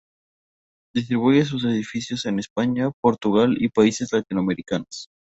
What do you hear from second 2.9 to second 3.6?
Portugal